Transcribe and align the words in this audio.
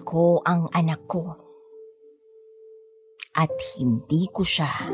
Ko 0.00 0.40
ang 0.42 0.66
anak 0.72 1.06
ko. 1.06 1.36
At 3.36 3.52
hindi 3.76 4.26
ko 4.32 4.42
siya 4.42 4.90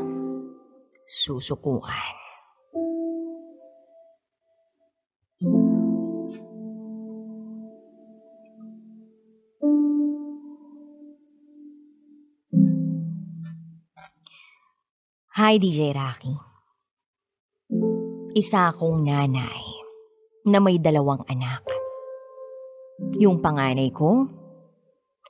susukuan. 1.07 2.17
Hi 15.37 15.61
DJ 15.61 15.93
Rocky. 15.93 16.33
Isa 18.37 18.73
akong 18.73 19.05
nanay 19.05 19.65
na 20.49 20.59
may 20.61 20.81
dalawang 20.81 21.25
anak. 21.29 21.65
Yung 23.21 23.45
panganay 23.45 23.93
ko, 23.93 24.25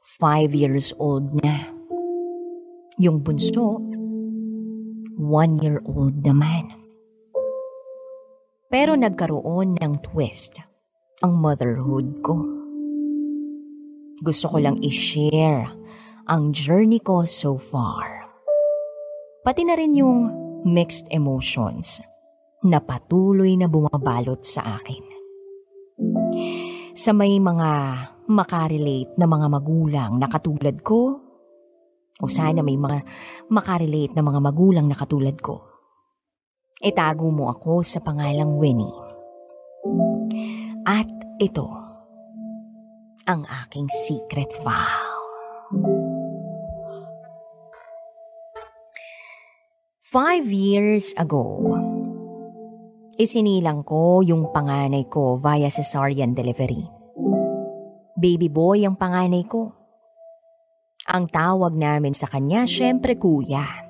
five 0.07 0.55
years 0.55 0.95
old 1.03 1.35
na. 1.43 1.67
Yung 3.03 3.27
bunso, 3.27 3.83
one 5.19 5.59
year 5.59 5.83
old 5.83 6.23
naman. 6.23 6.71
Pero 8.71 8.95
nagkaroon 8.95 9.83
ng 9.83 9.95
twist 10.07 10.63
ang 11.27 11.43
motherhood 11.43 12.23
ko. 12.23 12.39
Gusto 14.23 14.47
ko 14.47 14.57
lang 14.63 14.79
i-share 14.81 15.67
ang 16.31 16.55
journey 16.55 17.03
ko 17.03 17.27
so 17.27 17.59
far 17.59 18.27
pati 19.47 19.63
na 19.63 19.79
rin 19.79 19.95
yung 19.95 20.27
mixed 20.67 21.07
emotions 21.15 22.03
na 22.67 22.83
patuloy 22.83 23.55
na 23.55 23.71
bumabalot 23.71 24.43
sa 24.43 24.83
akin. 24.83 25.05
Sa 26.99 27.15
may 27.15 27.39
mga 27.39 27.71
makarelate 28.27 29.15
na 29.19 29.27
mga 29.31 29.47
magulang 29.47 30.13
na 30.19 30.27
katulad 30.27 30.83
ko, 30.83 31.23
o 32.17 32.25
sana 32.27 32.65
may 32.67 32.75
mga 32.75 33.05
makarelate 33.53 34.15
na 34.17 34.23
mga 34.25 34.41
magulang 34.43 34.87
na 34.91 34.99
katulad 34.99 35.39
ko, 35.39 35.63
itago 36.83 37.31
mo 37.31 37.51
ako 37.53 37.87
sa 37.87 38.03
pangalang 38.03 38.59
Winnie. 38.59 38.99
At 40.87 41.07
ito, 41.39 41.67
ang 43.27 43.43
aking 43.67 43.91
secret 43.91 44.51
file. 44.63 45.15
Five 50.07 50.47
years 50.49 51.13
ago, 51.19 51.75
isinilang 53.19 53.83
ko 53.83 54.23
yung 54.23 54.55
panganay 54.55 55.11
ko 55.11 55.35
via 55.37 55.67
cesarean 55.67 56.33
delivery. 56.33 56.96
Baby 58.17 58.49
boy 58.49 58.89
ang 58.89 58.97
panganay 58.97 59.45
ko. 59.45 59.77
Ang 61.13 61.29
tawag 61.29 61.77
namin 61.77 62.17
sa 62.17 62.25
kanya, 62.25 62.65
syempre 62.65 63.21
kuya. 63.21 63.85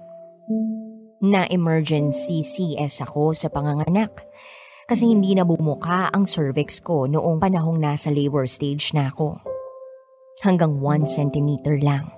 Na 1.22 1.46
emergency 1.46 2.42
CS 2.42 3.06
ako 3.06 3.30
sa 3.32 3.46
panganganak 3.48 4.26
kasi 4.90 5.06
hindi 5.06 5.32
na 5.38 5.46
bumuka 5.46 6.10
ang 6.10 6.26
cervix 6.26 6.82
ko 6.82 7.06
noong 7.06 7.38
panahong 7.38 7.78
nasa 7.78 8.10
labor 8.10 8.50
stage 8.50 8.90
na 8.98 9.14
ako. 9.14 9.38
Hanggang 10.42 10.82
1 10.82 11.06
centimeter 11.06 11.78
lang. 11.78 12.10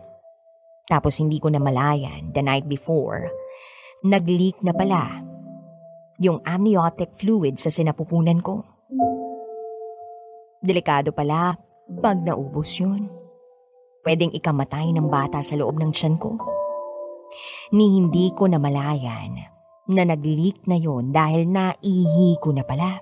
Tapos 0.89 1.21
hindi 1.21 1.37
ko 1.37 1.53
na 1.53 1.61
malayan 1.61 2.33
the 2.33 2.41
night 2.41 2.65
before 2.65 3.29
nag-leak 4.01 4.57
na 4.65 4.73
pala 4.73 5.21
yung 6.17 6.41
amniotic 6.49 7.13
fluid 7.15 7.61
sa 7.61 7.69
sinapupunan 7.69 8.41
ko. 8.41 8.65
Delikado 10.59 11.15
pala 11.15 11.68
pag 11.89 12.21
naubos 12.21 12.77
yun. 12.77 13.09
Pwedeng 14.05 14.33
ikamatay 14.37 14.93
ng 14.93 15.09
bata 15.09 15.41
sa 15.41 15.57
loob 15.57 15.81
ng 15.81 15.91
tiyan 15.93 16.21
ko. 16.21 16.37
Ni 17.73 18.01
hindi 18.01 18.33
ko 18.33 18.49
namalayan 18.49 19.37
na 19.89 20.03
nag-leak 20.05 20.69
na 20.69 20.77
yon 20.77 21.13
dahil 21.13 21.49
naihi 21.49 22.37
ko 22.41 22.53
na 22.53 22.65
pala. 22.65 23.01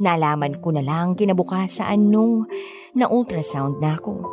Nalaman 0.00 0.60
ko 0.64 0.72
na 0.72 0.80
lang 0.80 1.12
kinabukasan 1.12 2.08
nung 2.08 2.48
na-ultrasound 2.96 3.80
na 3.84 4.00
ako. 4.00 4.24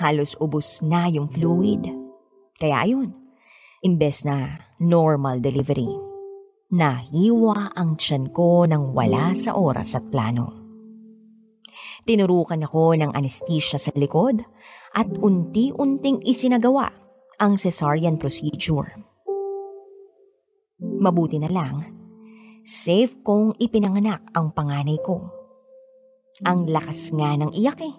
Halos 0.00 0.36
ubos 0.40 0.80
na 0.80 1.08
yung 1.12 1.28
fluid. 1.28 1.84
Kaya 2.56 2.88
ayun, 2.88 3.26
Imbes 3.84 4.24
na 4.24 4.56
normal 4.80 5.44
delivery, 5.44 5.86
nahiwa 6.72 7.76
ang 7.76 8.00
tiyan 8.00 8.32
ko 8.32 8.64
nang 8.64 8.96
wala 8.96 9.36
sa 9.36 9.52
oras 9.52 9.92
at 9.92 10.08
plano. 10.08 10.55
Tinurukan 12.06 12.62
ako 12.62 12.94
ng 13.02 13.10
anesthesia 13.18 13.82
sa 13.82 13.90
likod 13.98 14.38
at 14.94 15.10
unti-unting 15.10 16.22
isinagawa 16.22 16.86
ang 17.42 17.58
cesarean 17.58 18.14
procedure. 18.14 18.94
Mabuti 20.78 21.42
na 21.42 21.50
lang, 21.50 21.82
safe 22.62 23.18
kong 23.26 23.58
ipinanganak 23.58 24.22
ang 24.38 24.54
panganay 24.54 25.02
ko. 25.02 25.26
Ang 26.46 26.70
lakas 26.70 27.10
nga 27.10 27.34
ng 27.34 27.50
iyak 27.58 27.82
eh. 27.82 27.94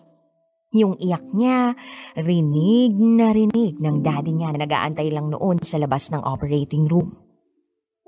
Yung 0.71 0.95
iyak 1.03 1.27
niya, 1.35 1.75
rinig 2.15 2.95
na 2.95 3.35
rinig 3.35 3.75
ng 3.75 3.97
daddy 3.99 4.31
niya 4.31 4.55
na 4.55 4.63
nagaantay 4.63 5.11
lang 5.11 5.35
noon 5.35 5.59
sa 5.67 5.75
labas 5.83 6.07
ng 6.15 6.23
operating 6.23 6.87
room. 6.87 7.26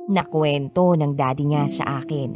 Nakwento 0.10 0.98
ng 0.98 1.14
daddy 1.14 1.46
niya 1.46 1.70
sa 1.70 2.02
akin 2.02 2.34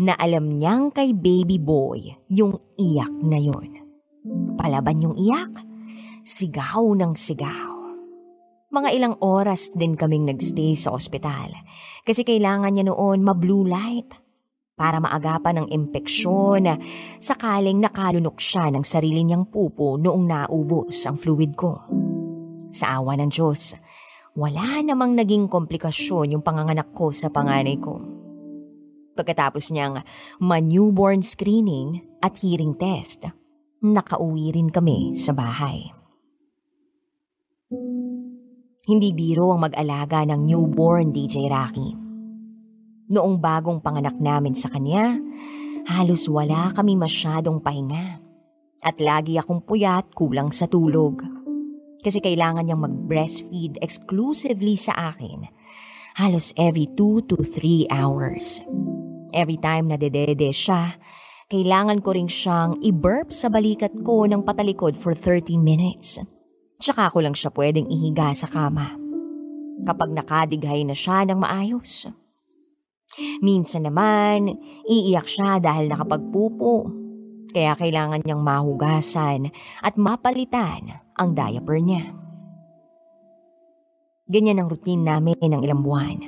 na 0.00 0.16
alam 0.16 0.48
niyang 0.48 0.88
kay 0.88 1.12
baby 1.12 1.60
boy 1.60 2.00
yung 2.32 2.56
iyak 2.80 3.12
na 3.20 3.36
yon. 3.36 3.84
Palaban 4.56 5.04
yung 5.04 5.16
iyak, 5.20 5.52
sigaw 6.24 6.96
ng 6.96 7.12
sigaw. 7.12 7.76
Mga 8.72 8.88
ilang 8.96 9.20
oras 9.20 9.68
din 9.76 9.92
kaming 9.92 10.24
nagstay 10.24 10.72
sa 10.72 10.96
ospital 10.96 11.52
kasi 12.00 12.24
kailangan 12.24 12.72
niya 12.72 12.88
noon 12.88 13.20
ma-blue 13.20 13.68
light 13.68 14.08
para 14.72 14.96
maagapan 14.96 15.60
ng 15.60 15.68
impeksyon 15.68 16.64
sakaling 17.20 17.76
nakalunok 17.76 18.40
siya 18.40 18.72
ng 18.72 18.80
sarili 18.80 19.20
niyang 19.20 19.52
pupo 19.52 20.00
noong 20.00 20.24
naubos 20.24 20.96
ang 21.04 21.20
fluid 21.20 21.52
ko. 21.52 21.84
Sa 22.72 22.96
awa 22.96 23.20
ng 23.20 23.28
Diyos, 23.28 23.76
wala 24.32 24.80
namang 24.80 25.12
naging 25.12 25.44
komplikasyon 25.48 26.36
yung 26.36 26.44
panganganak 26.44 26.96
ko 26.96 27.12
sa 27.12 27.28
panganay 27.28 27.76
ko. 27.76 28.00
Pagkatapos 29.12 29.68
niyang 29.76 30.00
ma-newborn 30.40 31.20
screening 31.20 32.00
at 32.24 32.40
hearing 32.40 32.72
test, 32.72 33.28
nakauwi 33.84 34.56
rin 34.56 34.72
kami 34.72 35.12
sa 35.12 35.36
bahay. 35.36 35.92
Hindi 38.82 39.12
biro 39.12 39.52
ang 39.52 39.68
mag-alaga 39.68 40.24
ng 40.24 40.40
newborn 40.48 41.12
DJ 41.12 41.46
Rocky. 41.52 41.92
Noong 43.12 43.36
bagong 43.36 43.84
panganak 43.84 44.16
namin 44.16 44.56
sa 44.56 44.72
kanya, 44.72 45.20
halos 45.84 46.24
wala 46.32 46.72
kami 46.72 46.96
masyadong 46.96 47.60
pahinga. 47.60 48.16
At 48.82 48.96
lagi 48.98 49.36
akong 49.36 49.62
puyat 49.62 50.16
kulang 50.16 50.50
sa 50.50 50.66
tulog. 50.66 51.41
Kasi 52.02 52.18
kailangan 52.18 52.66
niyang 52.66 52.82
mag-breastfeed 52.82 53.78
exclusively 53.78 54.74
sa 54.74 55.14
akin. 55.14 55.46
Halos 56.18 56.50
every 56.58 56.90
2 56.98 57.30
to 57.30 57.38
3 57.38 57.86
hours. 57.94 58.58
Every 59.32 59.56
time 59.56 59.88
na 59.88 59.96
dedede 59.96 60.50
siya, 60.50 60.98
kailangan 61.46 62.02
ko 62.02 62.12
rin 62.12 62.26
siyang 62.26 62.82
i-burp 62.82 63.30
sa 63.30 63.48
balikat 63.48 63.94
ko 64.02 64.26
ng 64.26 64.42
patalikod 64.42 64.98
for 64.98 65.14
30 65.14 65.56
minutes. 65.56 66.18
Tsaka 66.82 67.08
ko 67.14 67.22
lang 67.22 67.38
siya 67.38 67.54
pwedeng 67.54 67.86
ihiga 67.86 68.34
sa 68.34 68.50
kama. 68.50 68.98
Kapag 69.86 70.10
nakadighay 70.10 70.82
na 70.82 70.98
siya 70.98 71.22
ng 71.22 71.38
maayos. 71.38 72.10
Minsan 73.40 73.86
naman, 73.86 74.58
iiyak 74.90 75.30
siya 75.30 75.62
dahil 75.62 75.86
nakapagpupo. 75.86 76.90
Kaya 77.52 77.78
kailangan 77.78 78.24
niyang 78.26 78.42
mahugasan 78.42 79.52
at 79.84 79.94
mapalitan 80.00 81.01
ang 81.16 81.36
diaper 81.36 81.78
niya. 81.80 82.12
Ganyan 84.32 84.62
ang 84.62 84.68
routine 84.72 85.04
namin 85.04 85.36
ng 85.36 85.60
ilang 85.60 85.82
buwan. 85.84 86.18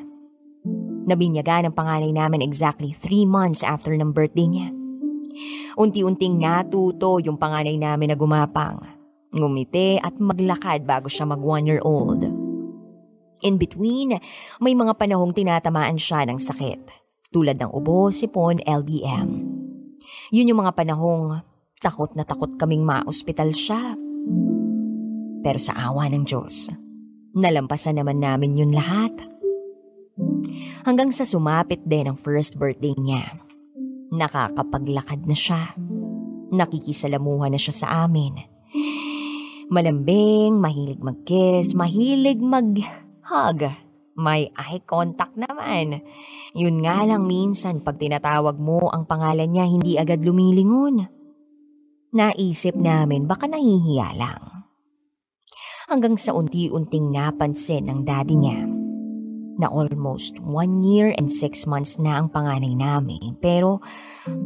Nabinyaga 1.05 1.65
ng 1.65 1.75
pangalay 1.77 2.13
namin 2.13 2.41
exactly 2.41 2.93
three 2.93 3.29
months 3.29 3.61
after 3.61 3.93
ng 3.93 4.13
birthday 4.13 4.49
niya. 4.49 4.69
Unti-unting 5.75 6.39
natuto 6.39 7.19
yung 7.19 7.37
panganay 7.37 7.77
namin 7.77 8.15
na 8.15 8.17
gumapang, 8.17 8.79
ngumiti 9.35 9.99
at 9.99 10.17
maglakad 10.17 10.87
bago 10.87 11.11
siya 11.11 11.27
mag 11.27 11.43
one 11.43 11.67
year 11.67 11.83
old. 11.83 12.23
In 13.45 13.61
between, 13.61 14.17
may 14.63 14.73
mga 14.73 14.97
panahong 14.97 15.35
tinatamaan 15.37 15.99
siya 16.01 16.25
ng 16.25 16.39
sakit, 16.41 16.81
tulad 17.35 17.61
ng 17.61 17.69
ubo, 17.75 18.09
sipon, 18.09 18.63
LBM. 18.63 19.29
Yun 20.33 20.49
yung 20.49 20.61
mga 20.65 20.73
panahong 20.73 21.43
takot 21.83 22.15
na 22.17 22.25
takot 22.25 22.57
kaming 22.57 22.87
ma-ospital 22.87 23.53
siya. 23.53 23.99
Pero 25.45 25.61
sa 25.61 25.77
awa 25.77 26.09
ng 26.09 26.25
Diyos, 26.25 26.73
nalampasan 27.37 28.01
naman 28.01 28.25
namin 28.25 28.57
yun 28.57 28.73
lahat. 28.73 29.13
Hanggang 30.89 31.13
sa 31.13 31.29
sumapit 31.29 31.85
din 31.85 32.09
ang 32.09 32.17
first 32.17 32.57
birthday 32.57 32.97
niya. 32.97 33.45
Nakakapaglakad 34.09 35.29
na 35.29 35.37
siya. 35.37 35.77
Nakikisalamuha 36.49 37.53
na 37.53 37.61
siya 37.61 37.75
sa 37.77 37.87
amin. 38.09 38.41
Malambing, 39.69 40.57
mahilig 40.57 41.01
mag-kiss, 41.05 41.77
mahilig 41.77 42.41
mag-hug. 42.41 43.61
May 44.15 44.55
eye 44.55 44.81
contact 44.87 45.35
naman. 45.35 46.01
Yun 46.55 46.87
nga 46.87 47.03
lang 47.03 47.27
minsan 47.27 47.83
pag 47.83 47.99
tinatawag 47.99 48.55
mo 48.63 48.87
ang 48.95 49.11
pangalan 49.11 49.51
niya 49.51 49.67
hindi 49.67 49.99
agad 49.99 50.23
lumilingon. 50.23 51.11
Naisip 52.15 52.79
namin 52.79 53.27
baka 53.27 53.51
nahihiya 53.51 54.15
lang. 54.15 54.54
Hanggang 55.85 56.17
sa 56.17 56.33
unti-unting 56.33 57.13
napansin 57.13 57.93
ng 57.93 58.09
daddy 58.09 58.41
niya 58.41 58.65
na 59.61 59.69
almost 59.69 60.41
one 60.41 60.81
year 60.81 61.13
and 61.15 61.29
six 61.29 61.69
months 61.69 62.01
na 62.01 62.17
ang 62.19 62.33
panganay 62.33 62.73
namin 62.73 63.37
pero 63.39 63.85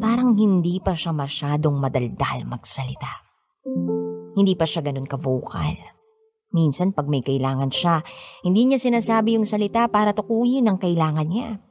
parang 0.02 0.34
hindi 0.34 0.82
pa 0.82 0.98
siya 0.98 1.14
masyadong 1.14 1.78
madaldal 1.78 2.42
magsalita. 2.42 3.22
Hindi 4.34 4.58
pa 4.58 4.66
siya 4.66 4.82
ganun 4.82 5.06
ka-vocal. 5.06 5.78
Minsan 6.50 6.90
pag 6.90 7.06
may 7.06 7.22
kailangan 7.22 7.70
siya, 7.70 8.02
hindi 8.42 8.66
niya 8.66 8.82
sinasabi 8.82 9.38
yung 9.38 9.46
salita 9.46 9.86
para 9.86 10.10
tukuyin 10.10 10.66
ang 10.66 10.82
kailangan 10.82 11.28
niya. 11.28 11.62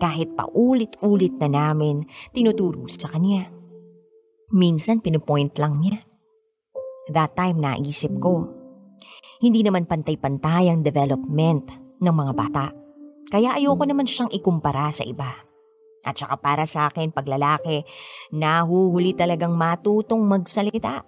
Kahit 0.00 0.32
paulit-ulit 0.32 1.36
na 1.38 1.52
namin 1.52 2.08
tinuturo 2.32 2.88
sa 2.88 3.12
kanya. 3.12 3.52
Minsan 4.48 5.04
pinupoint 5.04 5.54
lang 5.60 5.82
niya. 5.82 6.00
That 7.12 7.36
time 7.36 7.60
naisip 7.60 8.16
ko, 8.16 8.63
hindi 9.42 9.66
naman 9.66 9.88
pantay-pantay 9.88 10.70
ang 10.70 10.84
development 10.84 11.74
ng 11.98 12.14
mga 12.14 12.32
bata. 12.36 12.66
Kaya 13.30 13.56
ayoko 13.56 13.82
naman 13.88 14.06
siyang 14.06 14.30
ikumpara 14.30 14.92
sa 14.94 15.02
iba. 15.02 15.32
At 16.04 16.20
saka 16.20 16.36
para 16.36 16.68
sa 16.68 16.92
akin, 16.92 17.10
pag 17.10 17.24
lalaki, 17.24 17.80
nahuhuli 18.36 19.16
talagang 19.16 19.56
matutong 19.56 20.20
magsalita. 20.20 21.00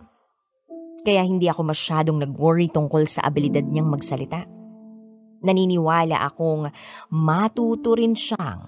Kaya 1.05 1.23
hindi 1.23 1.47
ako 1.47 1.71
masyadong 1.71 2.19
nag-worry 2.25 2.73
tungkol 2.73 3.05
sa 3.07 3.23
abilidad 3.29 3.63
niyang 3.63 3.93
magsalita. 3.93 4.49
Naniniwala 5.45 6.25
akong 6.25 6.73
matuto 7.13 7.95
rin 7.95 8.17
siyang 8.17 8.67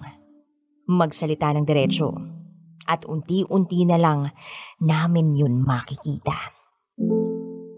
magsalita 0.87 1.51
ng 1.57 1.65
diretsyo. 1.65 2.09
At 2.89 3.03
unti-unti 3.09 3.85
na 3.89 3.97
lang 3.97 4.29
namin 4.79 5.35
yun 5.35 5.65
makikita. 5.65 6.53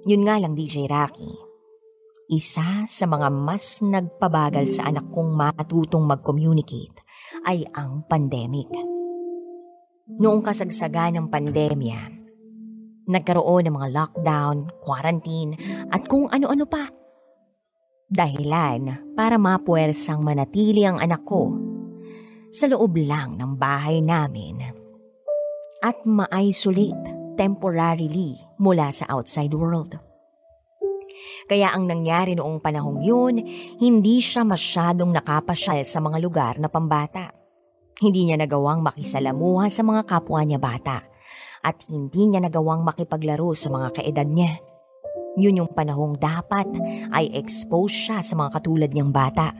Yun 0.05 0.23
nga 0.27 0.37
lang 0.37 0.53
DJ 0.53 0.85
Rocky 0.91 1.50
isa 2.31 2.87
sa 2.87 3.05
mga 3.11 3.27
mas 3.27 3.83
nagpabagal 3.83 4.63
sa 4.79 4.87
anak 4.87 5.11
kong 5.11 5.35
matutong 5.35 6.07
mag-communicate 6.07 7.03
ay 7.43 7.67
ang 7.75 8.07
pandemic. 8.07 8.71
Noong 10.15 10.39
kasagsaga 10.39 11.11
ng 11.11 11.27
pandemya, 11.27 11.99
nagkaroon 13.11 13.67
ng 13.67 13.75
mga 13.75 13.89
lockdown, 13.91 14.71
quarantine, 14.79 15.59
at 15.91 16.07
kung 16.07 16.31
ano-ano 16.31 16.63
pa. 16.63 16.87
Dahilan 18.07 19.15
para 19.15 19.35
mapuwersang 19.35 20.23
manatili 20.23 20.87
ang 20.87 21.03
anak 21.03 21.27
ko 21.27 21.51
sa 22.51 22.67
loob 22.67 22.95
lang 22.95 23.35
ng 23.39 23.59
bahay 23.59 23.99
namin 23.99 24.59
at 25.83 25.99
ma-isolate 26.07 27.35
temporarily 27.35 28.39
mula 28.59 28.91
sa 28.91 29.07
outside 29.11 29.55
world. 29.55 30.10
Kaya 31.51 31.75
ang 31.75 31.83
nangyari 31.83 32.31
noong 32.31 32.63
panahong 32.63 33.03
yun, 33.03 33.43
hindi 33.75 34.23
siya 34.23 34.47
masyadong 34.47 35.11
nakapasyal 35.11 35.83
sa 35.83 35.99
mga 35.99 36.23
lugar 36.23 36.55
na 36.63 36.71
pambata. 36.71 37.35
Hindi 37.99 38.31
niya 38.31 38.39
nagawang 38.39 38.79
makisalamuha 38.79 39.67
sa 39.67 39.83
mga 39.83 40.07
kapwa 40.07 40.39
niya 40.47 40.63
bata 40.63 41.03
at 41.59 41.75
hindi 41.91 42.31
niya 42.31 42.39
nagawang 42.39 42.87
makipaglaro 42.87 43.51
sa 43.51 43.67
mga 43.67 43.99
kaedad 43.99 44.31
niya. 44.31 44.63
Yun 45.35 45.59
yung 45.59 45.71
panahong 45.75 46.15
dapat 46.15 46.71
ay 47.11 47.27
expose 47.35 47.99
siya 47.99 48.23
sa 48.23 48.31
mga 48.39 48.55
katulad 48.55 48.87
niyang 48.95 49.11
bata. 49.11 49.51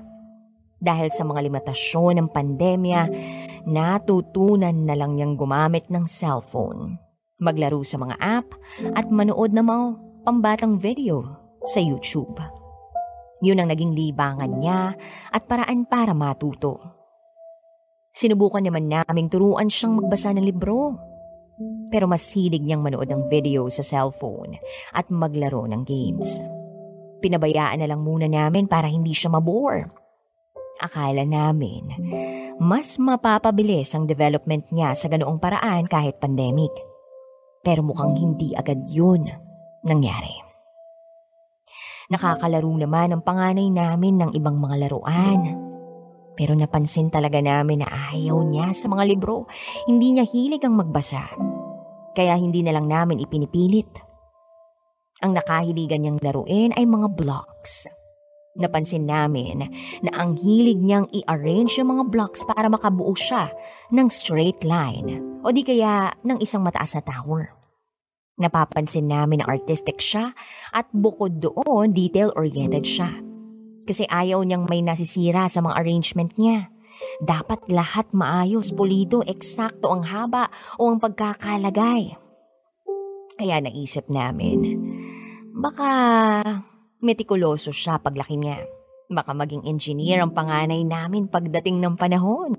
Dahil 0.80 1.12
sa 1.12 1.28
mga 1.28 1.44
limitasyon 1.44 2.24
ng 2.24 2.30
pandemya, 2.32 3.02
natutunan 3.68 4.88
na 4.88 4.96
lang 4.96 5.20
niyang 5.20 5.36
gumamit 5.36 5.92
ng 5.92 6.08
cellphone, 6.08 6.96
maglaro 7.44 7.84
sa 7.84 8.00
mga 8.00 8.16
app 8.16 8.48
at 8.96 9.12
manood 9.12 9.52
ng 9.52 9.68
mga 9.68 9.86
pambatang 10.24 10.80
video 10.80 11.41
sa 11.66 11.80
YouTube. 11.82 12.38
Yun 13.42 13.58
ang 13.58 13.70
naging 13.74 13.98
libangan 13.98 14.52
niya 14.62 14.94
at 15.34 15.44
paraan 15.50 15.90
para 15.90 16.14
matuto. 16.14 16.78
Sinubukan 18.14 18.62
naman 18.62 18.92
naming 18.92 19.32
turuan 19.32 19.72
siyang 19.72 19.98
magbasa 19.98 20.36
ng 20.36 20.46
libro. 20.46 20.94
Pero 21.92 22.10
mas 22.10 22.26
hilig 22.34 22.64
niyang 22.64 22.82
manood 22.82 23.10
ng 23.10 23.30
video 23.30 23.70
sa 23.70 23.86
cellphone 23.86 24.58
at 24.94 25.10
maglaro 25.14 25.66
ng 25.70 25.82
games. 25.86 26.42
Pinabayaan 27.22 27.82
na 27.82 27.88
lang 27.90 28.02
muna 28.02 28.26
namin 28.26 28.66
para 28.66 28.90
hindi 28.90 29.14
siya 29.14 29.30
mabore. 29.30 29.86
Akala 30.82 31.22
namin, 31.22 31.94
mas 32.58 32.98
mapapabilis 32.98 33.94
ang 33.94 34.10
development 34.10 34.66
niya 34.74 34.98
sa 34.98 35.06
ganoong 35.06 35.38
paraan 35.38 35.86
kahit 35.86 36.18
pandemic. 36.18 36.74
Pero 37.62 37.86
mukhang 37.86 38.18
hindi 38.18 38.58
agad 38.58 38.90
yun 38.90 39.30
nangyari. 39.86 40.51
Nakakalaro 42.12 42.68
naman 42.76 43.16
ang 43.16 43.24
panganay 43.24 43.72
namin 43.72 44.20
ng 44.20 44.32
ibang 44.36 44.60
mga 44.60 44.84
laruan. 44.84 45.56
Pero 46.36 46.52
napansin 46.60 47.08
talaga 47.08 47.40
namin 47.40 47.84
na 47.84 48.12
ayaw 48.12 48.44
niya 48.44 48.76
sa 48.76 48.92
mga 48.92 49.08
libro. 49.08 49.48
Hindi 49.88 50.20
niya 50.20 50.28
hilig 50.28 50.64
ang 50.68 50.76
magbasa. 50.76 51.32
Kaya 52.12 52.36
hindi 52.36 52.68
na 52.68 52.76
lang 52.76 52.92
namin 52.92 53.24
ipinipilit. 53.24 54.04
Ang 55.24 55.40
nakahiligan 55.40 56.04
niyang 56.04 56.20
laruin 56.20 56.76
ay 56.76 56.84
mga 56.84 57.16
blocks. 57.16 57.88
Napansin 58.60 59.08
namin 59.08 59.72
na 60.04 60.12
ang 60.20 60.36
hilig 60.36 60.76
niyang 60.84 61.08
i-arrange 61.16 61.80
yung 61.80 61.96
mga 61.96 62.12
blocks 62.12 62.44
para 62.44 62.68
makabuo 62.68 63.16
siya 63.16 63.48
ng 63.96 64.12
straight 64.12 64.60
line 64.68 65.40
o 65.40 65.56
di 65.56 65.64
kaya 65.64 66.12
ng 66.28 66.44
isang 66.44 66.60
mataas 66.60 67.00
na 67.00 67.04
tower. 67.08 67.61
Napapansin 68.42 69.06
namin 69.06 69.46
na 69.46 69.50
artistic 69.50 70.02
siya 70.02 70.34
at 70.74 70.90
bukod 70.90 71.38
doon, 71.38 71.94
detail-oriented 71.94 72.82
siya. 72.82 73.10
Kasi 73.86 74.10
ayaw 74.10 74.42
niyang 74.42 74.66
may 74.66 74.82
nasisira 74.82 75.46
sa 75.46 75.62
mga 75.62 75.78
arrangement 75.78 76.34
niya. 76.42 76.74
Dapat 77.22 77.70
lahat 77.70 78.10
maayos, 78.14 78.74
pulido, 78.74 79.22
eksakto 79.26 79.90
ang 79.90 80.06
haba 80.06 80.50
o 80.78 80.90
ang 80.90 80.98
pagkakalagay. 81.02 82.18
Kaya 83.38 83.58
naisip 83.58 84.06
namin, 84.10 84.78
baka 85.54 85.90
metikuloso 87.02 87.74
siya 87.74 87.98
paglaki 87.98 88.38
niya. 88.38 88.62
Baka 89.12 89.34
maging 89.34 89.68
engineer 89.68 90.24
ang 90.24 90.32
panganay 90.32 90.86
namin 90.86 91.28
pagdating 91.28 91.82
ng 91.82 91.98
panahon. 91.98 92.56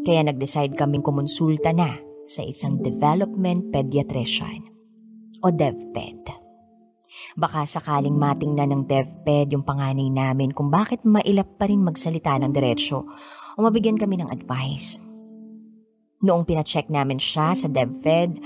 Kaya 0.03 0.27
nag-decide 0.27 0.75
kaming 0.75 1.05
kumonsulta 1.05 1.72
na 1.72 1.96
sa 2.27 2.43
isang 2.43 2.84
development 2.84 3.72
pediatrician 3.72 4.67
o 5.39 5.48
DevPed. 5.48 6.40
Baka 7.39 7.63
sakaling 7.63 8.17
matingnan 8.17 8.75
ng 8.75 8.83
DevPed 8.88 9.55
yung 9.55 9.63
panganay 9.63 10.11
namin 10.11 10.51
kung 10.51 10.67
bakit 10.67 11.00
mailap 11.07 11.47
pa 11.55 11.71
rin 11.71 11.79
magsalita 11.79 12.35
ng 12.41 12.51
diretsyo 12.51 13.07
o 13.55 13.57
mabigyan 13.63 13.95
kami 13.95 14.19
ng 14.19 14.27
advice. 14.27 15.00
Noong 16.21 16.45
pinacheck 16.45 16.85
namin 16.91 17.17
siya 17.17 17.55
sa 17.55 17.71
DevPed, 17.71 18.38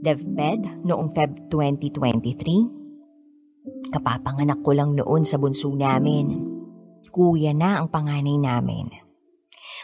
DevPed 0.00 0.86
noong 0.86 1.12
Feb 1.12 1.50
2023, 1.50 3.92
kapapanganak 3.92 4.64
ko 4.64 4.72
lang 4.72 4.96
noon 4.96 5.26
sa 5.26 5.36
bunso 5.36 5.68
namin 5.74 6.52
kuya 7.12 7.52
na 7.52 7.84
ang 7.84 7.92
panganay 7.92 8.40
namin. 8.40 8.88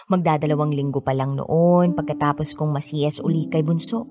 Magdadalawang 0.08 0.72
linggo 0.72 1.04
pa 1.04 1.12
lang 1.12 1.36
noon 1.36 1.92
pagkatapos 1.92 2.56
kong 2.56 2.72
masiyas 2.72 3.20
uli 3.20 3.44
kay 3.52 3.60
Bunso. 3.60 4.08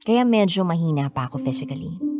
Kaya 0.00 0.24
medyo 0.24 0.64
mahina 0.64 1.12
pa 1.12 1.28
ako 1.28 1.44
physically. 1.44 2.13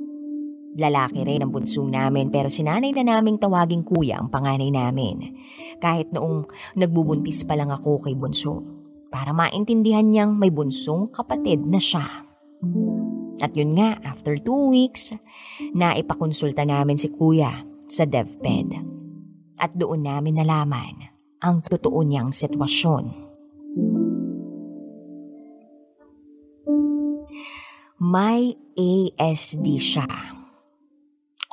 Lalaki 0.75 1.23
rin 1.23 1.47
ang 1.47 1.55
bunso 1.55 1.87
namin 1.87 2.35
pero 2.35 2.51
sinanay 2.51 2.91
na 2.91 3.07
naming 3.07 3.39
tawaging 3.39 3.87
kuya 3.87 4.19
ang 4.19 4.27
panganay 4.27 4.75
namin. 4.75 5.31
Kahit 5.79 6.11
noong 6.11 6.51
nagbubuntis 6.75 7.47
pa 7.47 7.55
lang 7.55 7.71
ako 7.71 8.03
kay 8.03 8.19
Bunso 8.19 8.59
para 9.15 9.31
maintindihan 9.31 10.03
niyang 10.03 10.35
may 10.35 10.51
bunsong 10.51 11.15
kapatid 11.15 11.63
na 11.63 11.79
siya. 11.79 12.27
At 13.39 13.55
yun 13.55 13.79
nga, 13.79 14.03
after 14.03 14.35
two 14.35 14.75
weeks, 14.75 15.15
naipakonsulta 15.75 16.67
namin 16.67 16.99
si 16.99 17.11
kuya 17.11 17.55
sa 17.87 18.03
DevPed 18.03 18.75
at 19.59 19.71
doon 19.79 20.03
namin 20.03 20.43
nalaman 20.43 21.15
ang 21.39 21.63
totoo 21.63 22.03
niyang 22.03 22.35
sitwasyon. 22.35 23.05
May 28.03 28.59
ASD 28.75 29.67
siya. 29.79 30.34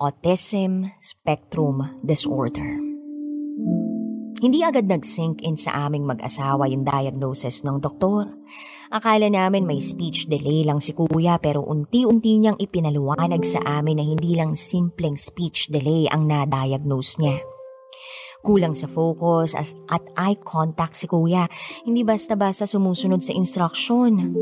Autism 0.01 0.89
Spectrum 0.97 2.01
Disorder. 2.01 2.81
Hindi 4.41 4.65
agad 4.65 4.89
nag-sink 4.89 5.45
in 5.45 5.61
sa 5.61 5.85
aming 5.85 6.09
mag-asawa 6.09 6.65
yung 6.73 6.81
diagnosis 6.81 7.61
ng 7.61 7.77
doktor. 7.77 8.25
Akala 8.89 9.29
namin 9.29 9.69
may 9.69 9.77
speech 9.77 10.25
delay 10.25 10.65
lang 10.65 10.81
si 10.81 10.97
kuya 10.97 11.37
pero 11.37 11.61
unti-unti 11.61 12.41
niyang 12.41 12.57
ipinaluwanag 12.57 13.45
sa 13.45 13.61
amin 13.77 14.01
na 14.01 14.05
hindi 14.09 14.33
lang 14.33 14.57
simpleng 14.57 15.13
speech 15.13 15.69
delay 15.69 16.09
ang 16.09 16.25
na-diagnose 16.25 17.21
niya. 17.21 17.37
Kulang 18.41 18.73
sa 18.73 18.89
focus 18.89 19.53
as, 19.53 19.77
at 19.85 20.01
eye 20.17 20.33
contact 20.41 20.97
si 20.97 21.05
kuya. 21.05 21.45
Hindi 21.85 22.01
basta-basta 22.01 22.65
sumusunod 22.65 23.21
sa 23.21 23.37
instruction. 23.37 24.33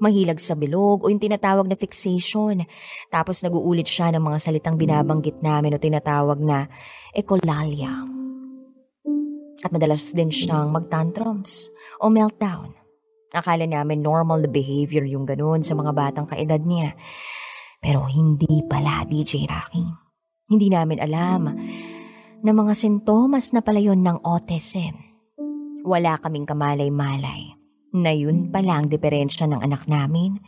Mahilag 0.00 0.40
sa 0.40 0.56
bilog 0.56 1.04
o 1.04 1.12
yung 1.12 1.20
tinatawag 1.20 1.68
na 1.68 1.76
fixation. 1.76 2.64
Tapos 3.12 3.44
naguulit 3.44 3.84
siya 3.84 4.08
ng 4.16 4.24
mga 4.24 4.38
salitang 4.40 4.80
binabanggit 4.80 5.44
namin 5.44 5.76
o 5.76 5.78
tinatawag 5.78 6.40
na 6.40 6.72
ecolalia. 7.12 7.92
At 9.60 9.68
madalas 9.68 10.16
din 10.16 10.32
siyang 10.32 10.72
magtantrums 10.72 11.68
o 12.00 12.08
meltdown. 12.08 12.72
Akala 13.36 13.68
namin 13.68 14.00
normal 14.00 14.40
na 14.40 14.50
behavior 14.50 15.04
yung 15.04 15.28
ganun 15.28 15.60
sa 15.60 15.76
mga 15.76 15.92
batang 15.92 16.24
kaedad 16.24 16.64
niya. 16.64 16.96
Pero 17.84 18.08
hindi 18.08 18.64
pala, 18.64 19.04
DJ 19.04 19.44
Rocky. 19.44 19.84
Hindi 20.48 20.66
namin 20.72 20.98
alam 20.98 21.52
na 22.40 22.52
mga 22.56 22.72
sintomas 22.72 23.52
na 23.52 23.60
pala 23.60 23.84
yon 23.84 24.00
ng 24.00 24.24
autism. 24.24 24.96
Wala 25.84 26.16
kaming 26.18 26.48
kamalay-malay 26.48 27.59
na 27.94 28.14
yun 28.14 28.50
pala 28.50 28.82
ang 28.82 28.86
diferensya 28.90 29.50
ng 29.50 29.60
anak 29.60 29.86
namin. 29.90 30.38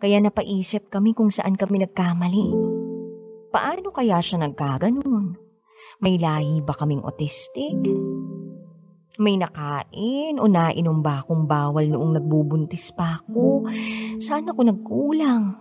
Kaya 0.00 0.20
napaisip 0.20 0.92
kami 0.92 1.16
kung 1.16 1.32
saan 1.32 1.56
kami 1.56 1.80
nagkamali. 1.80 2.48
Paano 3.54 3.88
kaya 3.94 4.18
siya 4.20 4.42
nagkaganon? 4.42 5.38
May 6.02 6.18
lahi 6.18 6.60
ba 6.60 6.74
kaming 6.74 7.06
autistic? 7.06 7.78
May 9.14 9.38
nakain 9.38 10.42
o 10.42 10.50
nainom 10.50 10.98
ba 10.98 11.22
akong 11.22 11.46
bawal 11.46 11.86
noong 11.86 12.18
nagbubuntis 12.18 12.90
pa 12.98 13.14
ako? 13.22 13.62
Saan 14.18 14.50
ako 14.50 14.66
nagkulang? 14.66 15.54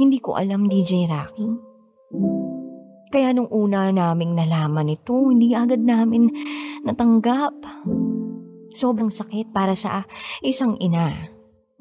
Hindi 0.00 0.16
ko 0.22 0.32
alam, 0.38 0.64
DJ 0.64 1.04
Rocky. 1.12 1.48
Kaya 3.12 3.36
nung 3.36 3.52
una 3.52 3.92
naming 3.92 4.32
nalaman 4.32 4.88
ito, 4.88 5.28
hindi 5.28 5.52
agad 5.52 5.84
namin 5.84 6.32
natanggap. 6.88 7.52
Sobrang 8.78 9.10
sakit 9.10 9.50
para 9.50 9.74
sa 9.74 10.06
isang 10.38 10.78
ina 10.78 11.10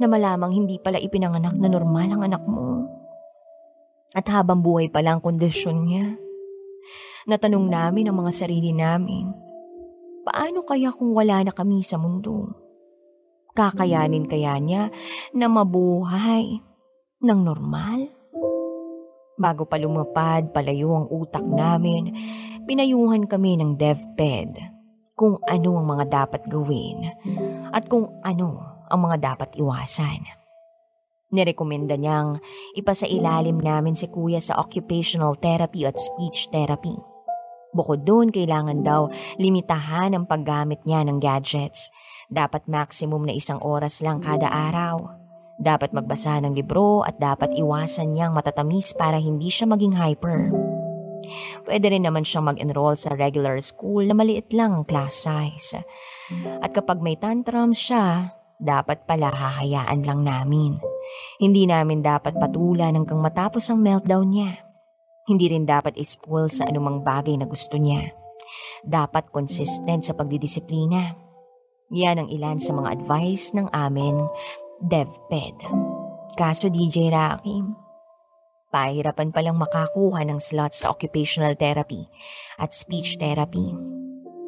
na 0.02 0.06
malamang 0.10 0.50
hindi 0.50 0.82
pala 0.82 0.98
ipinanganak 0.98 1.54
na 1.54 1.70
normal 1.70 2.10
ang 2.10 2.22
anak 2.26 2.42
mo. 2.50 2.90
At 4.18 4.26
habang 4.34 4.66
buhay 4.66 4.90
pa 4.90 5.06
lang 5.06 5.22
kondisyon 5.22 5.86
niya, 5.86 6.18
natanong 7.30 7.70
namin 7.70 8.10
ang 8.10 8.18
mga 8.18 8.34
sarili 8.34 8.74
namin, 8.74 9.30
paano 10.26 10.66
kaya 10.66 10.90
kung 10.90 11.14
wala 11.14 11.46
na 11.46 11.54
kami 11.54 11.86
sa 11.86 12.02
mundo? 12.02 12.50
Kakayanin 13.54 14.26
kaya 14.26 14.58
niya 14.58 14.90
na 15.38 15.46
mabuhay 15.46 16.66
ng 17.22 17.40
normal? 17.46 18.10
Bago 19.38 19.70
pa 19.70 19.78
lumapad 19.78 20.50
palayo 20.50 20.98
ang 20.98 21.14
utak 21.14 21.46
namin, 21.46 22.10
pinayuhan 22.66 23.30
kami 23.30 23.54
ng 23.62 23.78
DevPed 23.78 24.77
kung 25.18 25.42
ano 25.50 25.82
ang 25.82 25.88
mga 25.98 26.06
dapat 26.14 26.46
gawin 26.46 27.10
at 27.74 27.90
kung 27.90 28.22
ano 28.22 28.62
ang 28.86 29.00
mga 29.02 29.34
dapat 29.34 29.58
iwasan. 29.58 30.22
Nirekomenda 31.34 32.00
niyang 32.00 32.40
ipasailalim 32.78 33.60
namin 33.60 33.98
si 33.98 34.08
kuya 34.08 34.40
sa 34.40 34.62
occupational 34.62 35.36
therapy 35.36 35.84
at 35.84 36.00
speech 36.00 36.48
therapy. 36.54 36.96
Bukod 37.76 38.08
doon, 38.08 38.32
kailangan 38.32 38.80
daw 38.80 39.12
limitahan 39.36 40.16
ang 40.16 40.24
paggamit 40.24 40.80
niya 40.88 41.04
ng 41.04 41.20
gadgets. 41.20 41.92
Dapat 42.32 42.72
maximum 42.72 43.28
na 43.28 43.36
isang 43.36 43.60
oras 43.60 44.00
lang 44.00 44.24
kada 44.24 44.48
araw. 44.48 45.04
Dapat 45.60 45.92
magbasa 45.92 46.40
ng 46.46 46.56
libro 46.56 47.04
at 47.04 47.20
dapat 47.20 47.58
iwasan 47.58 48.16
niyang 48.16 48.32
matatamis 48.32 48.96
para 48.96 49.20
hindi 49.20 49.52
siya 49.52 49.68
maging 49.68 49.98
hyper. 50.00 50.67
Pwede 51.64 51.92
rin 51.92 52.06
naman 52.08 52.24
siyang 52.24 52.50
mag-enroll 52.54 52.96
sa 52.96 53.14
regular 53.14 53.60
school 53.60 54.06
na 54.08 54.16
maliit 54.16 54.52
lang 54.56 54.74
ang 54.74 54.86
class 54.88 55.28
size. 55.28 55.80
At 56.64 56.72
kapag 56.74 57.00
may 57.04 57.16
tantrums 57.20 57.80
siya, 57.80 58.38
dapat 58.58 59.06
pala 59.06 59.30
hahayaan 59.30 60.02
lang 60.02 60.26
namin. 60.26 60.82
Hindi 61.38 61.70
namin 61.70 62.02
dapat 62.02 62.36
patulan 62.36 62.98
hanggang 62.98 63.22
matapos 63.22 63.70
ang 63.70 63.80
meltdown 63.80 64.28
niya. 64.28 64.52
Hindi 65.28 65.52
rin 65.52 65.68
dapat 65.68 66.00
ispoil 66.00 66.48
sa 66.48 66.66
anumang 66.66 67.04
bagay 67.04 67.36
na 67.36 67.46
gusto 67.46 67.76
niya. 67.76 68.12
Dapat 68.88 69.30
consistent 69.30 70.08
sa 70.08 70.16
pagdidisiplina. 70.16 71.14
Yan 71.92 72.24
ang 72.24 72.30
ilan 72.32 72.60
sa 72.60 72.76
mga 72.76 73.00
advice 73.00 73.52
ng 73.56 73.68
amin 73.72 74.24
DevPed. 74.84 75.58
Kaso 76.36 76.70
DJ 76.70 77.10
Rocky, 77.10 77.64
pahirapan 78.70 79.32
palang 79.32 79.56
makakuha 79.56 80.24
ng 80.28 80.40
slots 80.40 80.84
sa 80.84 80.92
occupational 80.92 81.56
therapy 81.56 82.08
at 82.60 82.76
speech 82.76 83.16
therapy. 83.16 83.72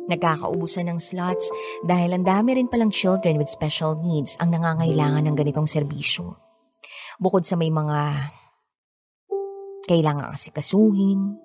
Nagkakaubusan 0.10 0.90
ng 0.90 1.00
slots 1.00 1.54
dahil 1.86 2.18
ang 2.18 2.26
dami 2.26 2.58
rin 2.58 2.66
palang 2.66 2.90
children 2.90 3.38
with 3.38 3.48
special 3.48 3.94
needs 4.02 4.34
ang 4.42 4.50
nangangailangan 4.50 5.30
ng 5.30 5.36
ganitong 5.38 5.70
serbisyo. 5.70 6.36
Bukod 7.22 7.46
sa 7.46 7.54
may 7.54 7.70
mga 7.70 8.34
kailangan 9.86 10.34
asikasuhin, 10.34 11.38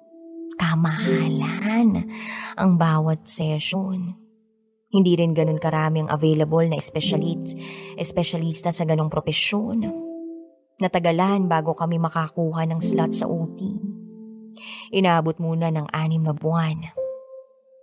kamahalan 0.57 2.09
ang 2.57 2.71
bawat 2.81 3.27
session. 3.29 4.17
Hindi 4.95 5.19
rin 5.19 5.35
ganun 5.35 5.59
karami 5.59 6.07
ang 6.07 6.11
available 6.13 6.65
na 6.71 6.79
espesyalist, 6.79 7.59
espesyalista 7.99 8.71
sa 8.71 8.87
ganong 8.87 9.11
propesyon. 9.11 10.04
Natagalan 10.83 11.47
bago 11.47 11.71
kami 11.71 12.03
makakuha 12.03 12.67
ng 12.67 12.83
slot 12.83 13.15
sa 13.15 13.31
OT. 13.31 13.63
Inaabot 14.91 15.39
muna 15.39 15.71
ng 15.71 15.87
anim 15.95 16.27
na 16.27 16.35
buwan. 16.35 16.83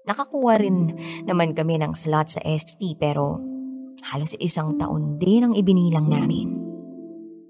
Nakakuha 0.04 0.60
rin 0.60 1.00
naman 1.24 1.56
kami 1.56 1.80
ng 1.80 1.96
slot 1.96 2.36
sa 2.36 2.44
ST 2.44 2.84
pero 3.00 3.40
halos 4.12 4.36
isang 4.44 4.76
taon 4.76 5.16
din 5.16 5.48
ang 5.48 5.54
ibinilang 5.56 6.12
namin. 6.12 6.52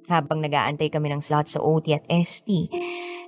Habang 0.06 0.46
nagaantay 0.46 0.94
kami 0.94 1.10
ng 1.10 1.26
slot 1.26 1.50
sa 1.50 1.58
OT 1.58 1.90
at 1.98 2.06
ST, 2.06 2.70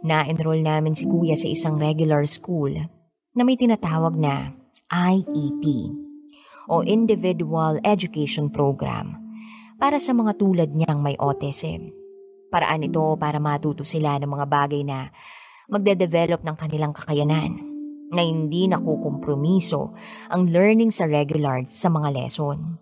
na-enroll 0.05 0.61
namin 0.61 0.93
si 0.93 1.09
kuya 1.09 1.33
sa 1.33 1.49
isang 1.49 1.81
regular 1.81 2.29
school 2.29 2.77
na 3.33 3.41
may 3.41 3.57
tinatawag 3.57 4.13
na 4.13 4.53
IEP 4.93 5.65
o 6.69 6.85
Individual 6.85 7.81
Education 7.81 8.53
Program 8.53 9.17
para 9.81 9.97
sa 9.97 10.13
mga 10.13 10.37
tulad 10.37 10.69
niyang 10.77 11.01
may 11.01 11.17
autism. 11.17 12.02
Paraan 12.53 12.85
ito 12.85 13.01
para 13.17 13.41
matuto 13.41 13.81
sila 13.81 14.21
ng 14.21 14.29
mga 14.29 14.45
bagay 14.45 14.85
na 14.85 15.09
magde-develop 15.73 16.45
ng 16.45 16.53
kanilang 16.53 16.93
kakayanan. 16.93 17.73
na 18.13 18.21
hindi 18.21 18.69
nakukompromiso 18.69 19.89
ang 20.29 20.45
learning 20.53 20.93
sa 20.93 21.09
regular 21.09 21.65
sa 21.65 21.89
mga 21.89 22.13
lesson. 22.13 22.77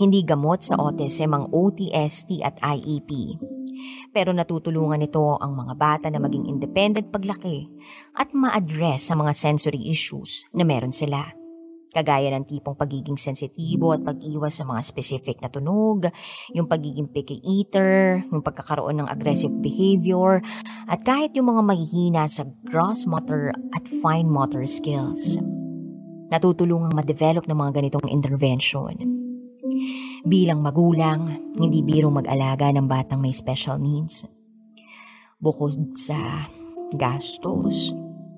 Hindi 0.00 0.24
gamot 0.24 0.64
sa 0.64 0.80
autism 0.80 1.36
ang 1.36 1.52
OTST 1.52 2.40
at 2.40 2.56
IEP. 2.56 3.36
Pero 4.08 4.32
natutulungan 4.32 5.04
nito 5.04 5.36
ang 5.36 5.52
mga 5.52 5.74
bata 5.76 6.06
na 6.08 6.16
maging 6.16 6.48
independent 6.48 7.12
paglaki 7.12 7.68
at 8.16 8.32
ma-address 8.32 9.12
sa 9.12 9.20
mga 9.20 9.36
sensory 9.36 9.84
issues 9.84 10.48
na 10.56 10.64
meron 10.64 10.96
sila 10.96 11.37
kagaya 11.98 12.30
ng 12.30 12.46
tipong 12.46 12.78
pagiging 12.78 13.18
sensitibo 13.18 13.90
at 13.90 14.06
pag-iwas 14.06 14.54
sa 14.54 14.64
mga 14.64 14.80
specific 14.86 15.42
na 15.42 15.50
tunog, 15.50 16.06
yung 16.54 16.70
pagiging 16.70 17.10
picky 17.10 17.42
eater, 17.42 18.22
yung 18.30 18.40
pagkakaroon 18.40 19.02
ng 19.02 19.08
aggressive 19.10 19.50
behavior, 19.58 20.38
at 20.86 21.02
kahit 21.02 21.34
yung 21.34 21.50
mga 21.50 21.62
mahihina 21.66 22.30
sa 22.30 22.46
gross 22.70 23.02
motor 23.10 23.50
at 23.74 23.84
fine 24.00 24.30
motor 24.30 24.62
skills. 24.62 25.42
Natutulungang 26.30 26.94
ma-develop 26.94 27.50
ng 27.50 27.58
mga 27.58 27.72
ganitong 27.82 28.06
intervention. 28.06 28.94
Bilang 30.22 30.62
magulang, 30.62 31.50
hindi 31.58 31.82
biro 31.82 32.12
mag-alaga 32.14 32.70
ng 32.70 32.86
batang 32.86 33.18
may 33.18 33.34
special 33.34 33.80
needs. 33.80 34.22
Bukod 35.40 35.98
sa 35.98 36.46
gastos, 36.94 37.90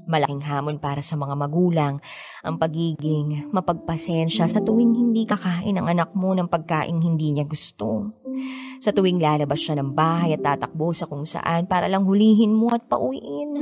Malaking 0.09 0.45
hamon 0.45 0.77
para 0.81 1.05
sa 1.05 1.19
mga 1.19 1.35
magulang 1.37 2.01
ang 2.41 2.57
pagiging 2.57 3.53
mapagpasensya 3.53 4.49
sa 4.49 4.61
tuwing 4.65 4.97
hindi 4.97 5.29
kakain 5.29 5.77
ang 5.77 5.91
anak 5.91 6.17
mo 6.17 6.33
ng 6.33 6.49
pagkain 6.49 7.01
hindi 7.01 7.37
niya 7.37 7.45
gusto. 7.45 8.15
Sa 8.81 8.97
tuwing 8.97 9.21
lalabas 9.21 9.61
siya 9.61 9.77
ng 9.77 9.93
bahay 9.93 10.33
at 10.33 10.41
tatakbo 10.41 10.97
sa 10.97 11.05
kung 11.05 11.29
saan 11.29 11.69
para 11.69 11.85
lang 11.91 12.09
hulihin 12.09 12.57
mo 12.57 12.73
at 12.73 12.89
pauwiin. 12.89 13.53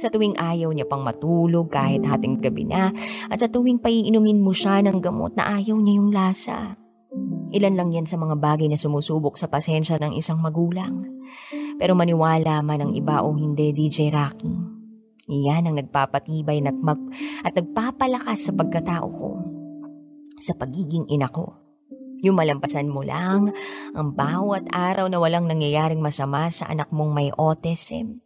Sa 0.00 0.08
tuwing 0.08 0.38
ayaw 0.38 0.72
niya 0.72 0.88
pang 0.88 1.04
matulog 1.04 1.68
kahit 1.68 2.06
hating 2.06 2.40
gabi 2.40 2.64
na 2.64 2.94
at 3.28 3.42
sa 3.42 3.50
tuwing 3.50 3.82
paiinumin 3.82 4.40
mo 4.40 4.54
siya 4.54 4.80
ng 4.86 5.02
gamot 5.02 5.36
na 5.36 5.60
ayaw 5.60 5.76
niya 5.76 5.98
yung 6.00 6.10
lasa. 6.14 6.80
Ilan 7.50 7.74
lang 7.74 7.90
yan 7.90 8.06
sa 8.06 8.14
mga 8.14 8.38
bagay 8.38 8.70
na 8.70 8.78
sumusubok 8.78 9.34
sa 9.34 9.50
pasensya 9.50 9.98
ng 9.98 10.14
isang 10.14 10.38
magulang. 10.38 11.02
Pero 11.76 11.98
maniwala 11.98 12.62
man 12.62 12.78
ang 12.78 12.92
iba 12.94 13.26
o 13.26 13.34
hindi, 13.34 13.74
DJ 13.74 14.14
Rocky. 14.14 14.69
Iyan 15.30 15.70
ang 15.70 15.76
nagpapatibay 15.78 16.58
at, 16.66 16.74
mag, 16.74 16.98
at 17.46 17.54
nagpapalakas 17.54 18.50
sa 18.50 18.52
pagkatao 18.52 19.06
ko. 19.06 19.30
Sa 20.42 20.58
pagiging 20.58 21.06
ina 21.06 21.30
ko. 21.30 21.54
Yung 22.20 22.36
malampasan 22.36 22.90
mo 22.90 23.00
lang 23.00 23.48
ang 23.96 24.12
bawat 24.12 24.68
araw 24.68 25.08
na 25.08 25.16
walang 25.16 25.48
nangyayaring 25.48 26.04
masama 26.04 26.52
sa 26.52 26.68
anak 26.68 26.92
mong 26.92 27.16
may 27.16 27.32
autism. 27.32 28.20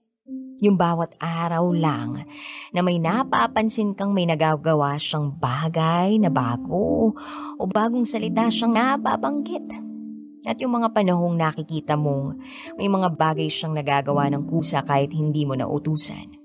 Yung 0.62 0.78
bawat 0.78 1.14
araw 1.18 1.74
lang 1.74 2.24
na 2.70 2.80
may 2.82 3.02
napapansin 3.02 3.94
kang 3.94 4.14
may 4.14 4.26
nagagawa 4.26 4.98
siyang 4.98 5.34
bagay 5.34 6.18
na 6.18 6.30
bago 6.30 7.14
o 7.58 7.62
bagong 7.66 8.06
salita 8.06 8.50
siyang 8.50 8.74
nababanggit. 8.74 9.66
At 10.44 10.60
yung 10.60 10.76
mga 10.76 10.92
panahong 10.92 11.40
nakikita 11.40 11.96
mong 11.96 12.38
may 12.76 12.86
mga 12.86 13.16
bagay 13.16 13.48
siyang 13.48 13.74
nagagawa 13.74 14.28
ng 14.30 14.44
kusa 14.46 14.84
kahit 14.84 15.10
hindi 15.10 15.42
mo 15.48 15.56
nautusan. 15.56 16.43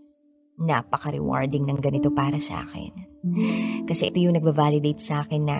Napaka-rewarding 0.60 1.64
ng 1.66 1.80
ganito 1.80 2.12
para 2.12 2.36
sa 2.36 2.68
akin. 2.68 2.92
Kasi 3.88 4.12
ito 4.12 4.20
yung 4.20 4.36
nagbavalidate 4.36 5.00
sa 5.00 5.24
akin 5.24 5.44
na 5.44 5.60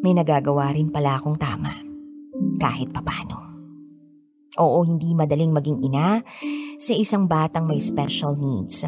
may 0.00 0.14
nagagawa 0.16 0.72
rin 0.72 0.88
pala 0.88 1.18
akong 1.18 1.36
tama. 1.36 1.74
Kahit 2.56 2.94
papano. 2.94 3.50
Oo, 4.58 4.82
hindi 4.82 5.12
madaling 5.14 5.52
maging 5.52 5.78
ina 5.84 6.22
sa 6.80 6.92
isang 6.96 7.28
batang 7.28 7.68
may 7.68 7.78
special 7.78 8.34
needs. 8.34 8.82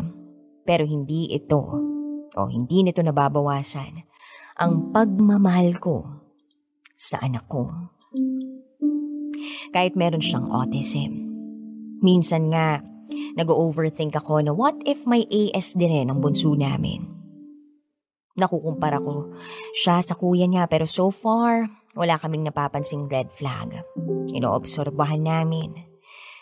Pero 0.62 0.86
hindi 0.86 1.30
ito, 1.34 1.60
o 2.32 2.40
hindi 2.48 2.86
nito 2.86 3.02
nababawasan, 3.02 3.92
ang 4.58 4.94
pagmamahal 4.94 5.76
ko 5.82 6.06
sa 6.96 7.18
anak 7.20 7.44
ko. 7.50 7.66
Kahit 9.72 9.98
meron 9.98 10.22
siyang 10.22 10.52
autism. 10.52 11.18
Minsan 12.02 12.52
nga, 12.52 12.78
Nag-overthink 13.32 14.12
ako 14.12 14.44
na 14.44 14.52
what 14.52 14.76
if 14.84 15.08
may 15.08 15.24
AS 15.24 15.72
din 15.72 15.88
rin 15.88 16.08
ang 16.12 16.20
bunso 16.20 16.52
namin. 16.52 17.08
Nakukumpara 18.36 19.00
ko 19.00 19.32
siya 19.76 20.00
sa 20.04 20.16
kuya 20.16 20.48
niya 20.48 20.68
pero 20.68 20.84
so 20.88 21.08
far, 21.08 21.68
wala 21.96 22.16
kaming 22.20 22.48
napapansing 22.48 23.08
red 23.08 23.32
flag. 23.32 23.84
Inoobsorbahan 24.32 25.20
namin. 25.20 25.72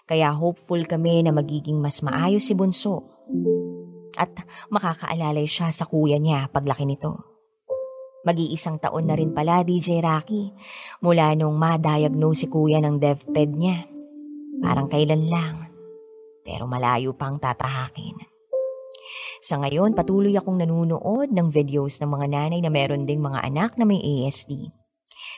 Kaya 0.07 0.35
hopeful 0.35 0.83
kami 0.87 1.22
na 1.22 1.31
magiging 1.31 1.79
mas 1.79 2.03
maayos 2.03 2.50
si 2.50 2.55
Bunso. 2.59 3.07
At 4.18 4.35
makakaalalay 4.74 5.46
siya 5.46 5.70
sa 5.70 5.87
kuya 5.87 6.18
niya 6.18 6.50
paglaki 6.50 6.83
nito. 6.83 7.22
Mag-iisang 8.26 8.83
taon 8.83 9.07
na 9.07 9.14
rin 9.14 9.31
pala 9.31 9.62
DJ 9.62 10.03
Rocky 10.03 10.50
mula 11.00 11.33
nung 11.38 11.55
ma-diagnose 11.55 12.44
si 12.44 12.46
kuya 12.50 12.83
ng 12.83 12.98
DevPed 12.98 13.50
niya. 13.55 13.87
Parang 14.61 14.90
kailan 14.90 15.31
lang 15.31 15.69
pero 16.42 16.64
malayo 16.68 17.14
pang 17.14 17.37
tatahakin. 17.37 18.31
Sa 19.40 19.57
ngayon, 19.57 19.96
patuloy 19.96 20.37
akong 20.37 20.61
nanunood 20.61 21.33
ng 21.33 21.48
videos 21.48 21.96
ng 21.96 22.11
mga 22.12 22.26
nanay 22.29 22.61
na 22.61 22.68
meron 22.68 23.09
ding 23.09 23.24
mga 23.24 23.40
anak 23.40 23.72
na 23.81 23.88
may 23.88 23.96
ASD. 23.96 24.68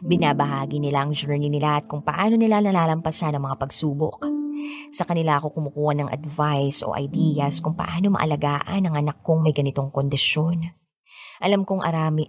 Binabahagi 0.02 0.82
nila 0.82 1.06
ang 1.06 1.14
journey 1.14 1.46
nila 1.46 1.78
at 1.78 1.86
kung 1.86 2.02
paano 2.02 2.34
nila 2.34 2.58
nalalampasan 2.58 3.38
ang 3.38 3.46
mga 3.46 3.62
pagsubok. 3.62 4.26
Sa 4.90 5.06
kanila 5.06 5.38
ako 5.38 5.54
kumukuha 5.54 5.92
ng 6.02 6.08
advice 6.10 6.82
o 6.82 6.98
ideas 6.98 7.62
kung 7.62 7.78
paano 7.78 8.10
maalagaan 8.10 8.82
ang 8.90 8.94
anak 8.98 9.22
kong 9.22 9.46
may 9.46 9.54
ganitong 9.54 9.94
kondisyon. 9.94 10.66
Alam 11.42 11.66
kong 11.66 11.82
arami, 11.82 12.26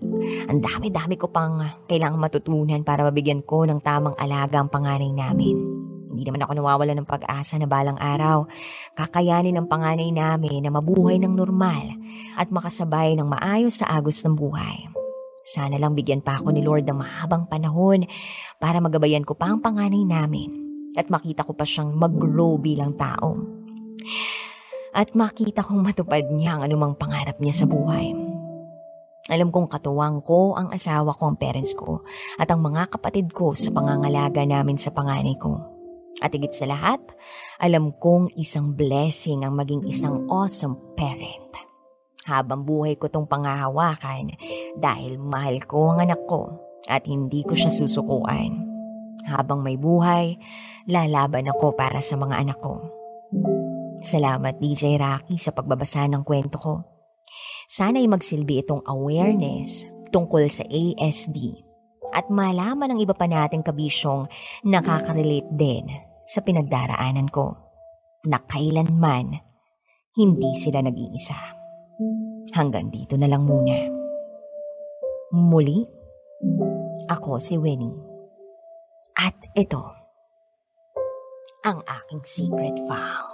ang 0.50 0.58
dami-dami 0.62 1.18
ko 1.18 1.30
pang 1.30 1.86
kailangang 1.86 2.22
matutunan 2.22 2.82
para 2.82 3.06
mabigyan 3.06 3.46
ko 3.46 3.66
ng 3.66 3.82
tamang 3.82 4.18
alaga 4.18 4.62
ang 4.62 4.70
panganay 4.70 5.10
namin. 5.14 5.73
Hindi 6.14 6.30
naman 6.30 6.46
ako 6.46 6.54
nawawala 6.62 6.94
ng 6.94 7.10
pag-asa 7.10 7.58
na 7.58 7.66
balang 7.66 7.98
araw. 7.98 8.46
Kakayanin 8.94 9.58
ng 9.58 9.66
panganay 9.66 10.14
namin 10.14 10.62
na 10.62 10.70
mabuhay 10.70 11.18
ng 11.18 11.34
normal 11.34 11.98
at 12.38 12.54
makasabay 12.54 13.18
ng 13.18 13.26
maayos 13.26 13.82
sa 13.82 13.90
agos 13.90 14.22
ng 14.22 14.38
buhay. 14.38 14.94
Sana 15.42 15.82
lang 15.82 15.98
bigyan 15.98 16.22
pa 16.22 16.38
ako 16.38 16.54
ni 16.54 16.62
Lord 16.62 16.86
ng 16.86 17.02
mahabang 17.02 17.50
panahon 17.50 18.06
para 18.62 18.78
magabayan 18.78 19.26
ko 19.26 19.34
pa 19.34 19.50
ang 19.50 19.60
panganay 19.60 20.06
namin 20.06 20.54
at 20.94 21.10
makita 21.10 21.42
ko 21.42 21.58
pa 21.58 21.66
siyang 21.66 21.98
mag-grow 21.98 22.62
bilang 22.62 22.94
tao. 22.94 23.42
At 24.94 25.18
makita 25.18 25.66
kong 25.66 25.82
matupad 25.82 26.30
niya 26.30 26.62
ang 26.62 26.70
anumang 26.70 26.94
pangarap 26.94 27.42
niya 27.42 27.58
sa 27.58 27.66
buhay. 27.66 28.14
Alam 29.34 29.50
kong 29.50 29.66
katuwang 29.66 30.22
ko 30.22 30.54
ang 30.54 30.70
asawa 30.70 31.10
ko, 31.18 31.34
ang 31.34 31.40
parents 31.42 31.74
ko, 31.74 32.06
at 32.38 32.46
ang 32.54 32.62
mga 32.62 32.94
kapatid 32.94 33.34
ko 33.34 33.58
sa 33.58 33.74
pangangalaga 33.74 34.46
namin 34.46 34.78
sa 34.78 34.94
panganay 34.94 35.34
ko. 35.42 35.73
At 36.24 36.32
higit 36.32 36.56
sa 36.56 36.72
lahat, 36.72 37.04
alam 37.60 37.92
kong 38.00 38.32
isang 38.40 38.72
blessing 38.80 39.44
ang 39.44 39.60
maging 39.60 39.84
isang 39.84 40.24
awesome 40.32 40.80
parent. 40.96 41.52
Habang 42.24 42.64
buhay 42.64 42.96
ko 42.96 43.12
tong 43.12 43.28
pangahawakan 43.28 44.32
dahil 44.80 45.20
mahal 45.20 45.60
ko 45.68 45.92
ang 45.92 46.08
anak 46.08 46.24
ko 46.24 46.48
at 46.88 47.04
hindi 47.04 47.44
ko 47.44 47.52
siya 47.52 47.68
susukuan. 47.68 48.64
Habang 49.28 49.60
may 49.60 49.76
buhay, 49.76 50.40
lalaban 50.88 51.52
ako 51.52 51.76
para 51.76 52.00
sa 52.00 52.16
mga 52.16 52.40
anak 52.40 52.60
ko. 52.64 52.80
Salamat 54.00 54.64
DJ 54.64 54.96
Rocky 54.96 55.36
sa 55.36 55.52
pagbabasa 55.52 56.08
ng 56.08 56.24
kwento 56.24 56.56
ko. 56.56 56.88
Sana'y 57.68 58.08
magsilbi 58.08 58.64
itong 58.64 58.88
awareness 58.88 59.84
tungkol 60.16 60.48
sa 60.48 60.64
ASD 60.72 61.60
at 62.16 62.32
malaman 62.32 62.96
ng 62.96 63.00
iba 63.04 63.12
pa 63.12 63.28
nating 63.28 63.64
kabisyong 63.64 64.32
nakaka-relate 64.64 65.52
din 65.52 66.13
sa 66.24 66.40
pinagdaraanan 66.42 67.28
ko 67.28 67.56
na 68.28 68.40
kailanman 68.40 69.36
hindi 70.14 70.52
sila 70.54 70.86
nag-iisa. 70.86 71.38
Hanggang 72.54 72.94
dito 72.94 73.18
na 73.18 73.26
lang 73.26 73.50
muna. 73.50 73.90
Muli, 75.34 75.82
ako 77.10 77.42
si 77.42 77.58
Winnie. 77.58 77.98
At 79.18 79.34
ito, 79.58 79.82
ang 81.66 81.82
aking 81.82 82.22
secret 82.22 82.78
file. 82.86 83.33